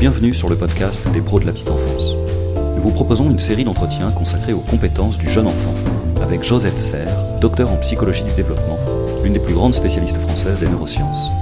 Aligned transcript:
Bienvenue 0.00 0.32
sur 0.32 0.48
le 0.48 0.54
podcast 0.54 1.10
des 1.10 1.20
pros 1.20 1.40
de 1.40 1.46
la 1.46 1.50
petite 1.50 1.68
enfance. 1.68 2.12
Nous 2.76 2.82
vous 2.82 2.92
proposons 2.92 3.30
une 3.30 3.40
série 3.40 3.64
d'entretiens 3.64 4.12
consacrés 4.12 4.52
aux 4.52 4.60
compétences 4.60 5.18
du 5.18 5.28
jeune 5.28 5.48
enfant 5.48 5.74
avec 6.22 6.44
Josette 6.44 6.78
Serre, 6.78 7.40
docteur 7.40 7.72
en 7.72 7.76
psychologie 7.78 8.22
du 8.22 8.32
développement, 8.34 8.78
l'une 9.24 9.32
des 9.32 9.40
plus 9.40 9.54
grandes 9.54 9.74
spécialistes 9.74 10.18
françaises 10.18 10.60
des 10.60 10.68
neurosciences. 10.68 11.32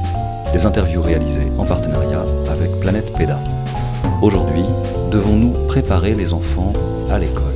Des 0.55 0.65
interviews 0.65 1.03
réalisées 1.03 1.53
en 1.59 1.67
partenariat 1.67 2.25
avec 2.49 2.71
Planète 2.81 3.13
PEDA. 3.13 3.39
Aujourd'hui, 4.23 4.65
devons-nous 5.13 5.53
préparer 5.67 6.15
les 6.15 6.33
enfants 6.33 6.73
à 7.11 7.19
l'école? 7.19 7.56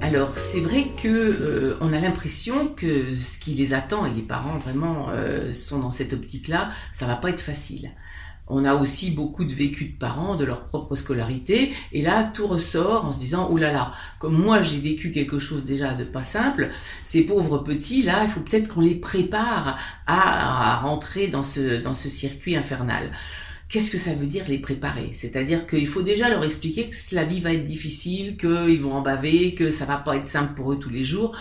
Alors 0.00 0.38
c'est 0.38 0.60
vrai 0.60 0.86
que 1.02 1.08
euh, 1.08 1.76
on 1.80 1.92
a 1.92 1.98
l'impression 1.98 2.68
que 2.68 3.16
ce 3.20 3.38
qui 3.38 3.52
les 3.52 3.74
attend 3.74 4.06
et 4.06 4.10
les 4.10 4.22
parents 4.22 4.58
vraiment 4.58 5.08
euh, 5.10 5.52
sont 5.54 5.80
dans 5.80 5.92
cette 5.92 6.12
optique-là, 6.12 6.70
ça 6.92 7.06
va 7.06 7.16
pas 7.16 7.30
être 7.30 7.40
facile. 7.40 7.90
On 8.46 8.64
a 8.64 8.74
aussi 8.74 9.10
beaucoup 9.10 9.44
de 9.44 9.52
vécus 9.52 9.92
de 9.92 9.98
parents 9.98 10.36
de 10.36 10.44
leur 10.44 10.68
propre 10.68 10.94
scolarité 10.94 11.72
et 11.92 12.00
là 12.00 12.30
tout 12.32 12.46
ressort 12.46 13.04
en 13.04 13.12
se 13.12 13.18
disant 13.18 13.48
oh 13.50 13.58
là 13.58 13.72
là 13.72 13.92
comme 14.20 14.40
moi 14.40 14.62
j'ai 14.62 14.78
vécu 14.78 15.10
quelque 15.10 15.38
chose 15.38 15.64
déjà 15.64 15.92
de 15.92 16.04
pas 16.04 16.22
simple 16.22 16.70
ces 17.04 17.26
pauvres 17.26 17.58
petits 17.58 18.02
là 18.02 18.22
il 18.22 18.30
faut 18.30 18.40
peut-être 18.40 18.68
qu'on 18.68 18.80
les 18.80 18.94
prépare 18.94 19.78
à, 20.06 20.76
rentrer 20.78 21.28
dans 21.28 21.42
ce 21.42 22.08
circuit 22.08 22.56
infernal. 22.56 23.10
Qu'est-ce 23.68 23.90
que 23.90 23.98
ça 23.98 24.14
veut 24.14 24.26
dire 24.26 24.44
les 24.48 24.58
préparer? 24.58 25.10
C'est-à-dire 25.12 25.66
qu'il 25.66 25.86
faut 25.86 26.02
déjà 26.02 26.30
leur 26.30 26.42
expliquer 26.42 26.88
que 26.88 27.14
la 27.14 27.24
vie 27.24 27.40
va 27.40 27.52
être 27.52 27.66
difficile, 27.66 28.38
qu'ils 28.38 28.80
vont 28.80 28.94
en 28.94 29.02
baver, 29.02 29.54
que 29.54 29.70
ça 29.70 29.84
va 29.84 29.98
pas 29.98 30.16
être 30.16 30.26
simple 30.26 30.54
pour 30.54 30.72
eux 30.72 30.78
tous 30.78 30.88
les 30.88 31.04
jours. 31.04 31.36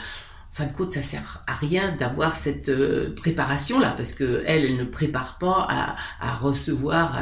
En 0.51 0.55
fin 0.55 0.65
de 0.65 0.73
compte, 0.73 0.91
ça 0.91 1.01
sert 1.01 1.43
à 1.47 1.53
rien 1.53 1.95
d'avoir 1.95 2.35
cette 2.35 2.67
euh, 2.67 3.15
préparation 3.15 3.79
là, 3.79 3.93
parce 3.95 4.11
que 4.11 4.43
elle, 4.45 4.75
ne 4.75 4.83
prépare 4.83 5.37
pas 5.37 5.67
à, 5.69 5.95
à 6.19 6.35
recevoir 6.35 7.21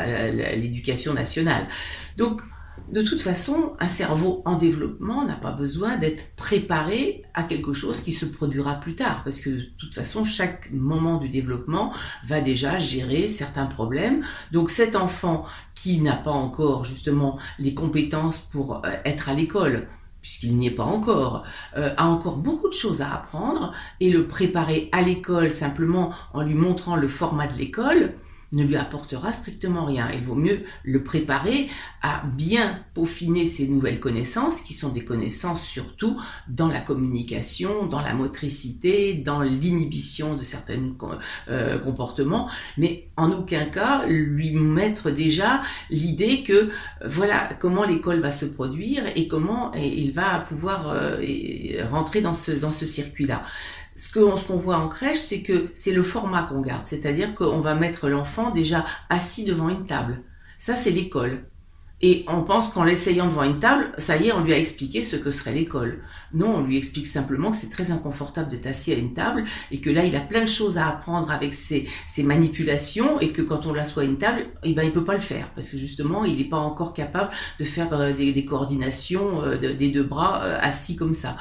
l'éducation 0.56 1.14
nationale. 1.14 1.68
Donc, 2.18 2.42
de 2.92 3.02
toute 3.02 3.22
façon, 3.22 3.74
un 3.80 3.88
cerveau 3.88 4.42
en 4.46 4.56
développement 4.56 5.26
n'a 5.26 5.36
pas 5.36 5.52
besoin 5.52 5.98
d'être 5.98 6.36
préparé 6.36 7.24
à 7.34 7.44
quelque 7.44 7.74
chose 7.74 8.02
qui 8.02 8.12
se 8.12 8.26
produira 8.26 8.76
plus 8.76 8.96
tard, 8.96 9.24
parce 9.24 9.42
que 9.42 9.50
de 9.50 9.66
toute 9.80 9.94
façon, 9.94 10.24
chaque 10.24 10.72
moment 10.72 11.18
du 11.18 11.30
développement 11.30 11.94
va 12.28 12.42
déjà 12.42 12.78
gérer 12.80 13.28
certains 13.28 13.66
problèmes. 13.66 14.24
Donc 14.52 14.70
cet 14.70 14.96
enfant 14.96 15.46
qui 15.74 16.00
n'a 16.00 16.16
pas 16.16 16.32
encore 16.32 16.86
justement 16.86 17.40
les 17.60 17.74
compétences 17.74 18.40
pour 18.40 18.86
euh, 18.86 18.92
être 19.04 19.30
à 19.30 19.34
l'école, 19.34 19.88
puisqu'il 20.22 20.58
n'y 20.58 20.68
est 20.68 20.72
pas 20.72 20.84
encore, 20.84 21.44
euh, 21.78 21.94
a 21.98 22.08
encore 22.08 22.38
beaucoup 22.38 22.70
de 22.70 22.74
choses 22.74 23.02
à 23.02 23.14
apprendre, 23.14 23.74
et 24.00 24.12
le 24.12 24.28
préparer 24.28 24.90
à 24.92 25.02
l'école 25.02 25.52
simplement 25.52 26.14
en 26.34 26.44
lui 26.44 26.56
montrant 26.56 26.96
le 26.96 27.08
format 27.08 27.48
de 27.48 27.58
l'école, 27.58 28.14
ne 28.56 28.64
lui 28.64 28.78
apportera 28.78 29.32
strictement 29.32 29.86
rien. 29.86 30.10
Il 30.12 30.24
vaut 30.24 30.36
mieux 30.36 30.64
le 30.84 31.04
préparer 31.04 31.70
à 32.02 32.24
bien 32.26 32.80
peaufiner 32.94 33.46
ses 33.46 33.68
nouvelles 33.68 34.00
connaissances, 34.00 34.62
qui 34.62 34.74
sont 34.74 34.90
des 34.90 35.04
connaissances 35.04 35.64
surtout 35.64 36.20
dans 36.48 36.68
la 36.68 36.80
communication, 36.80 37.86
dans 37.86 38.02
la 38.02 38.14
motricité, 38.14 39.14
dans 39.14 39.42
l'inhibition 39.42 40.36
de 40.36 40.44
certains 40.44 40.80
euh, 41.50 41.78
comportements, 41.80 42.50
mais 42.78 43.10
en 43.18 43.32
aucun 43.32 43.66
cas 43.66 44.06
lui 44.08 44.52
mettre 44.54 45.12
déjà 45.12 45.62
l'idée 45.90 46.44
que 46.44 46.70
voilà 47.06 47.50
comment 47.60 47.84
l'école 47.84 48.22
va 48.22 48.32
se 48.32 48.46
produire 48.46 49.04
et 49.16 49.28
comment 49.28 49.74
il 49.74 50.14
va 50.14 50.40
pouvoir 50.40 50.90
euh, 50.90 51.22
rentrer 51.92 52.22
dans 52.22 52.34
ce, 52.34 52.52
dans 52.52 52.72
ce 52.72 52.86
circuit-là 52.86 53.44
ce 53.96 54.12
qu'on 54.14 54.38
ce 54.38 54.48
qu'on 54.48 54.58
voit 54.58 54.78
en 54.78 54.90
crèche, 54.90 55.18
c'est 55.18 55.42
que 55.42 55.72
c'est 55.76 55.94
le 55.94 56.04
format 56.04 56.44
qu'on 56.44 56.62
garde, 56.62 56.88
c'est-à-dire 56.88 57.36
qu'on 57.36 57.62
va 57.62 57.76
mettre 57.76 58.10
l'enfant 58.10 58.52
déjà 58.52 58.86
assis 59.10 59.46
devant 59.46 59.70
une 59.70 59.88
table. 59.88 60.24
Ça, 60.58 60.76
c'est 60.76 60.92
l'école. 60.92 61.46
Et 62.08 62.24
on 62.28 62.44
pense 62.44 62.70
qu'en 62.70 62.84
l'essayant 62.84 63.26
devant 63.26 63.42
une 63.42 63.58
table, 63.58 63.92
ça 63.98 64.16
y 64.16 64.28
est, 64.28 64.32
on 64.32 64.44
lui 64.44 64.54
a 64.54 64.60
expliqué 64.60 65.02
ce 65.02 65.16
que 65.16 65.32
serait 65.32 65.54
l'école. 65.54 66.04
Non, 66.36 66.58
on 66.58 66.62
lui 66.62 66.78
explique 66.78 67.08
simplement 67.08 67.50
que 67.50 67.58
c'est 67.58 67.72
très 67.72 67.92
inconfortable 67.92 68.52
d'être 68.52 68.68
assis 68.68 68.94
à 68.94 68.96
une 68.96 69.16
table 69.16 69.46
et 69.72 69.82
que 69.82 69.90
là, 69.90 70.06
il 70.06 70.16
a 70.16 70.20
plein 70.20 70.44
de 70.44 70.48
choses 70.48 70.78
à 70.78 70.88
apprendre 70.88 71.32
avec 71.32 71.56
ses, 71.56 71.88
ses 72.08 72.22
manipulations 72.22 73.20
et 73.20 73.30
que 73.30 73.42
quand 73.42 73.66
on 73.66 73.74
l'assoit 73.74 74.04
à 74.04 74.06
une 74.06 74.20
table, 74.20 74.46
eh 74.64 74.74
ben, 74.74 74.84
il 74.84 74.92
peut 74.92 75.04
pas 75.04 75.16
le 75.16 75.20
faire 75.20 75.50
parce 75.56 75.68
que 75.68 75.78
justement, 75.78 76.26
il 76.26 76.38
n'est 76.38 76.44
pas 76.44 76.60
encore 76.60 76.94
capable 76.94 77.32
de 77.58 77.66
faire 77.66 77.92
euh, 77.94 78.14
des, 78.14 78.34
des, 78.34 78.46
coordinations 78.46 79.42
euh, 79.42 79.74
des 79.74 79.88
deux 79.88 80.04
bras 80.04 80.44
euh, 80.44 80.60
assis 80.62 80.96
comme 80.96 81.16
ça. 81.16 81.38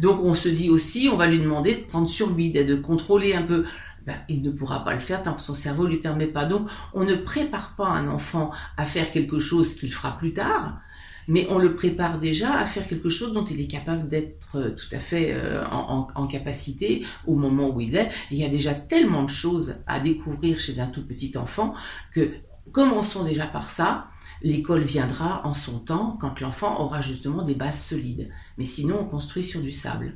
Donc, 0.00 0.18
on 0.20 0.34
se 0.34 0.48
dit 0.48 0.68
aussi, 0.68 1.08
on 1.12 1.16
va 1.16 1.28
lui 1.28 1.38
demander 1.38 1.76
de 1.76 1.82
prendre 1.82 2.08
sur 2.08 2.30
lui, 2.30 2.50
de 2.50 2.74
contrôler 2.74 3.34
un 3.34 3.42
peu 3.42 3.66
ben, 4.08 4.16
il 4.30 4.40
ne 4.40 4.50
pourra 4.50 4.86
pas 4.86 4.94
le 4.94 5.00
faire 5.00 5.22
tant 5.22 5.34
que 5.34 5.42
son 5.42 5.52
cerveau 5.52 5.84
ne 5.84 5.90
lui 5.90 5.98
permet 5.98 6.28
pas. 6.28 6.46
Donc, 6.46 6.66
on 6.94 7.04
ne 7.04 7.14
prépare 7.14 7.76
pas 7.76 7.88
un 7.88 8.08
enfant 8.08 8.50
à 8.78 8.86
faire 8.86 9.12
quelque 9.12 9.38
chose 9.38 9.74
qu'il 9.74 9.92
fera 9.92 10.16
plus 10.16 10.32
tard, 10.32 10.80
mais 11.28 11.46
on 11.50 11.58
le 11.58 11.74
prépare 11.76 12.18
déjà 12.18 12.54
à 12.54 12.64
faire 12.64 12.88
quelque 12.88 13.10
chose 13.10 13.34
dont 13.34 13.44
il 13.44 13.60
est 13.60 13.66
capable 13.66 14.08
d'être 14.08 14.56
euh, 14.56 14.70
tout 14.70 14.88
à 14.92 14.98
fait 14.98 15.34
euh, 15.34 15.62
en, 15.66 16.08
en, 16.14 16.26
capacité 16.26 17.04
au 17.26 17.34
moment 17.34 17.68
où 17.68 17.82
il 17.82 17.96
est. 17.96 18.10
Il 18.30 18.38
y 18.38 18.44
a 18.46 18.48
déjà 18.48 18.72
tellement 18.72 19.24
de 19.24 19.28
choses 19.28 19.76
à 19.86 20.00
découvrir 20.00 20.58
chez 20.58 20.80
un 20.80 20.86
tout 20.86 21.06
petit 21.06 21.36
enfant 21.36 21.74
que 22.14 22.30
commençons 22.72 23.24
déjà 23.24 23.46
par 23.46 23.70
ça. 23.70 24.06
L'école 24.40 24.84
viendra 24.84 25.46
en 25.46 25.52
son 25.52 25.80
temps 25.80 26.16
quand 26.18 26.40
l'enfant 26.40 26.80
aura 26.80 27.02
justement 27.02 27.42
des 27.42 27.54
bases 27.54 27.84
solides. 27.84 28.30
Mais 28.56 28.64
sinon, 28.64 29.00
on 29.02 29.04
construit 29.04 29.44
sur 29.44 29.60
du 29.60 29.72
sable. 29.72 30.14